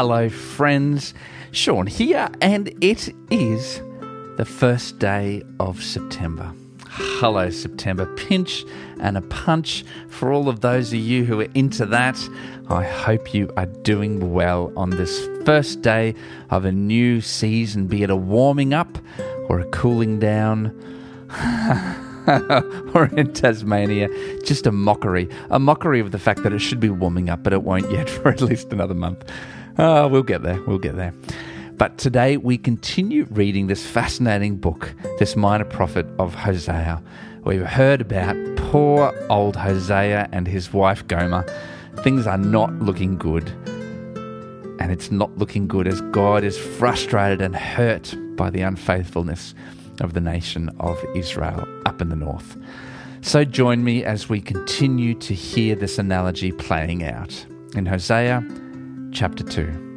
[0.00, 1.12] Hello, friends.
[1.50, 3.82] Sean here, and it is
[4.36, 6.54] the first day of September.
[6.88, 8.06] Hello, September.
[8.14, 8.64] Pinch
[9.00, 12.16] and a punch for all of those of you who are into that.
[12.68, 16.14] I hope you are doing well on this first day
[16.50, 18.98] of a new season, be it a warming up
[19.48, 20.66] or a cooling down.
[22.94, 24.08] or in Tasmania,
[24.44, 25.28] just a mockery.
[25.50, 28.08] A mockery of the fact that it should be warming up, but it won't yet
[28.10, 29.28] for at least another month.
[29.80, 30.60] Oh, we'll get there.
[30.62, 31.14] We'll get there.
[31.76, 37.00] But today we continue reading this fascinating book, this minor prophet of Hosea.
[37.44, 41.46] We've heard about poor old Hosea and his wife Gomer.
[42.02, 43.48] Things are not looking good.
[44.80, 49.54] And it's not looking good as God is frustrated and hurt by the unfaithfulness
[50.00, 52.56] of the nation of Israel up in the north.
[53.20, 58.44] So join me as we continue to hear this analogy playing out in Hosea
[59.12, 59.88] chapter 2.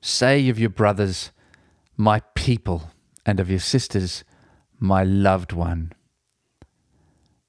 [0.00, 1.30] Say of your brothers,
[1.96, 2.90] my people,
[3.26, 4.24] and of your sisters,
[4.78, 5.92] my loved one.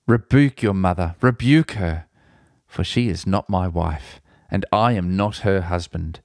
[0.07, 2.07] Rebuke your mother, rebuke her,
[2.67, 6.19] for she is not my wife, and I am not her husband.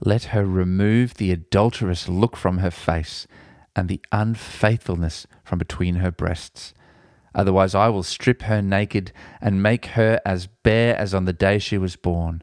[0.00, 3.26] Let her remove the adulterous look from her face
[3.74, 6.74] and the unfaithfulness from between her breasts.
[7.34, 11.58] Otherwise, I will strip her naked and make her as bare as on the day
[11.58, 12.42] she was born.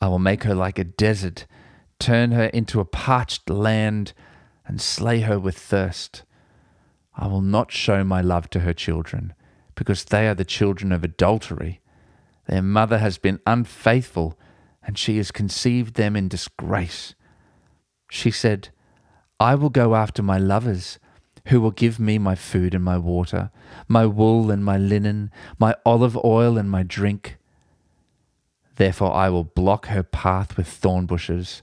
[0.00, 1.46] I will make her like a desert,
[1.98, 4.12] turn her into a parched land,
[4.66, 6.22] and slay her with thirst.
[7.16, 9.34] I will not show my love to her children,
[9.74, 11.80] because they are the children of adultery.
[12.46, 14.38] Their mother has been unfaithful,
[14.82, 17.14] and she has conceived them in disgrace.
[18.10, 18.68] She said,
[19.40, 20.98] I will go after my lovers,
[21.48, 23.50] who will give me my food and my water,
[23.88, 27.36] my wool and my linen, my olive oil and my drink.
[28.76, 31.62] Therefore I will block her path with thorn bushes.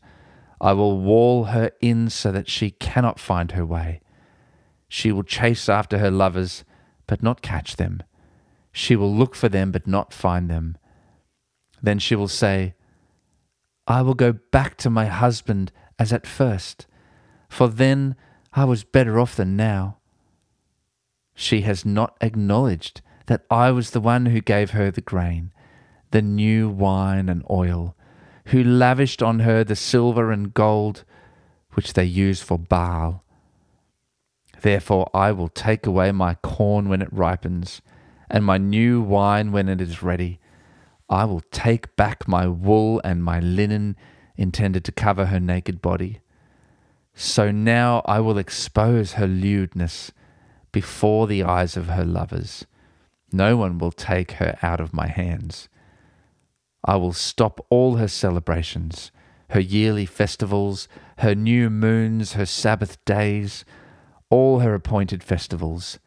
[0.59, 4.01] I will wall her in so that she cannot find her way.
[4.87, 6.63] She will chase after her lovers,
[7.07, 8.03] but not catch them.
[8.71, 10.77] She will look for them, but not find them.
[11.81, 12.75] Then she will say,
[13.87, 16.85] I will go back to my husband as at first
[17.51, 18.15] for then
[18.53, 19.97] I was better off than now.
[21.35, 25.51] She has not acknowledged that I was the one who gave her the grain,
[26.11, 27.93] the new wine and oil,
[28.45, 31.03] who lavished on her the silver and gold
[31.73, 33.21] which they use for Baal.
[34.61, 37.81] Therefore I will take away my corn when it ripens,
[38.29, 40.39] and my new wine when it is ready.
[41.09, 43.97] I will take back my wool and my linen
[44.37, 46.21] intended to cover her naked body.
[47.13, 50.11] So now I will expose her lewdness
[50.71, 52.65] before the eyes of her lovers.
[53.31, 55.69] No one will take her out of my hands.
[56.83, 59.11] I will stop all her celebrations,
[59.49, 60.87] her yearly festivals,
[61.19, 63.63] her new moons, her Sabbath days,
[64.29, 65.99] all her appointed festivals.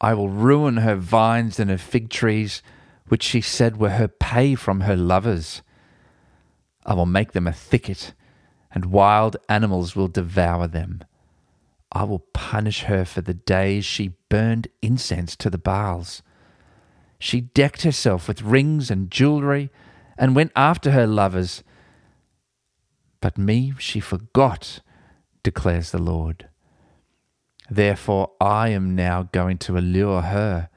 [0.00, 2.62] I will ruin her vines and her fig trees,
[3.08, 5.62] which she said were her pay from her lovers.
[6.86, 8.14] I will make them a thicket
[8.72, 11.02] and wild animals will devour them.
[11.92, 16.22] I will punish her for the days she burned incense to the Baals.
[17.18, 19.70] She decked herself with rings and jewelry
[20.16, 21.62] and went after her lovers.
[23.20, 24.80] But me she forgot,
[25.42, 26.48] declares the Lord.
[27.68, 30.68] Therefore I am now going to allure her.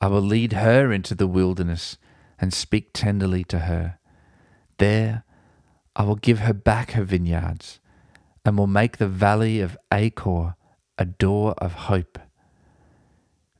[0.00, 1.96] I will lead her into the wilderness
[2.38, 3.98] and speak tenderly to her.
[4.78, 5.24] There
[5.94, 7.80] I will give her back her vineyards,
[8.44, 10.56] and will make the valley of Achor
[10.98, 12.18] a door of hope.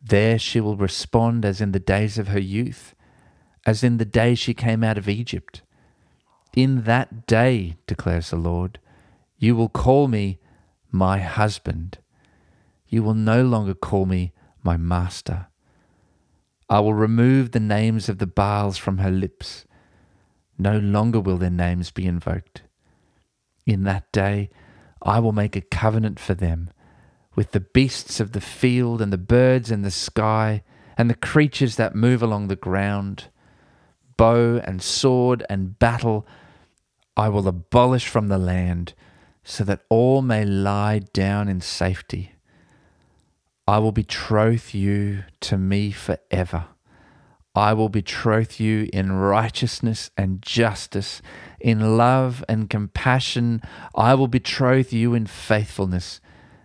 [0.03, 2.95] There she will respond as in the days of her youth,
[3.65, 5.63] as in the day she came out of Egypt.
[6.55, 8.79] In that day, declares the Lord,
[9.39, 10.39] you will call me
[10.91, 11.99] my husband.
[12.89, 14.33] You will no longer call me
[14.63, 15.47] my master.
[16.69, 19.65] I will remove the names of the Baals from her lips
[20.59, 22.63] no longer will their names be invoked.
[23.67, 24.51] In that day
[25.03, 26.71] I will make a covenant for them
[27.35, 30.63] with the beasts of the field and the birds in the sky
[30.97, 33.29] and the creatures that move along the ground.
[34.17, 36.27] Bow and sword and battle
[37.17, 38.95] I will abolish from the land
[39.45, 42.33] so that all may lie down in safety.
[43.67, 46.67] I will betroth you to me forever.
[47.55, 51.21] I will betroth you in righteousness and justice,
[51.61, 53.61] in love and compassion.
[53.95, 56.21] I will betroth you in faithfulness,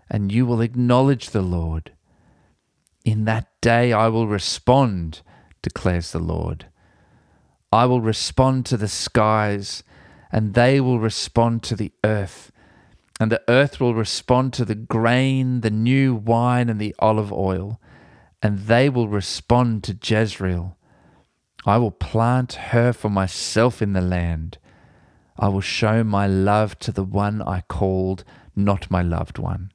[0.09, 1.91] and you will acknowledge the Lord.
[3.03, 5.21] In that day I will respond,
[5.61, 6.67] declares the Lord.
[7.69, 9.83] I will respond to the skies,
[10.31, 12.49] and they will respond to the earth,
[13.19, 17.81] and the earth will respond to the grain, the new wine, and the olive oil,
[18.41, 20.76] and they will respond to Jezreel.
[21.65, 24.57] I will plant her for myself in the land.
[25.37, 28.23] I will show my love to the one I called
[28.55, 29.71] not my loved one.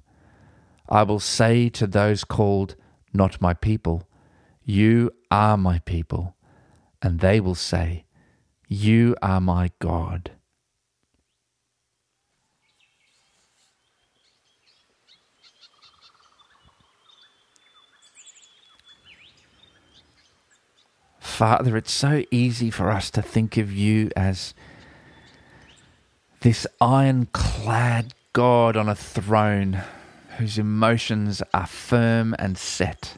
[0.89, 2.75] I will say to those called
[3.15, 4.09] not my people,
[4.65, 6.37] You are my people.
[7.01, 8.05] And they will say,
[8.69, 10.33] You are my God.
[21.33, 24.53] Father, it's so easy for us to think of you as
[26.43, 29.83] this ironclad God on a throne
[30.37, 33.17] whose emotions are firm and set,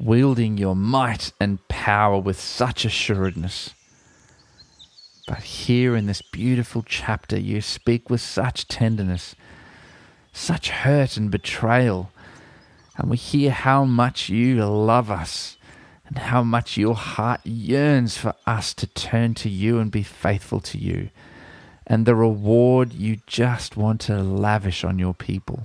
[0.00, 3.70] wielding your might and power with such assuredness.
[5.28, 9.36] But here in this beautiful chapter, you speak with such tenderness,
[10.32, 12.10] such hurt and betrayal,
[12.98, 15.56] and we hear how much you love us
[16.12, 20.60] and how much your heart yearns for us to turn to you and be faithful
[20.60, 21.08] to you,
[21.86, 25.64] and the reward you just want to lavish on your people.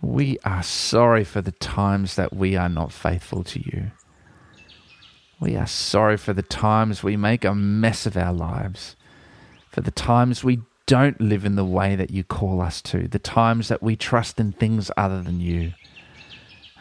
[0.00, 3.90] We are sorry for the times that we are not faithful to you.
[5.40, 8.94] We are sorry for the times we make a mess of our lives,
[9.72, 13.18] for the times we don't live in the way that you call us to, the
[13.18, 15.72] times that we trust in things other than you.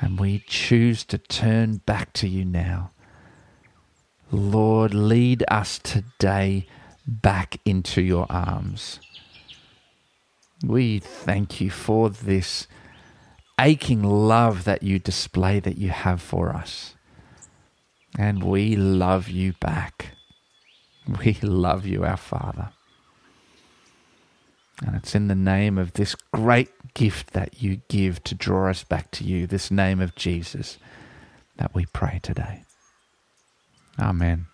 [0.01, 2.91] And we choose to turn back to you now.
[4.31, 6.67] Lord, lead us today
[7.05, 8.99] back into your arms.
[10.63, 12.67] We thank you for this
[13.59, 16.95] aching love that you display that you have for us.
[18.17, 20.13] And we love you back.
[21.23, 22.69] We love you, our Father.
[24.85, 28.83] And it's in the name of this great gift that you give to draw us
[28.83, 30.77] back to you, this name of Jesus,
[31.57, 32.63] that we pray today.
[33.99, 34.47] Amen.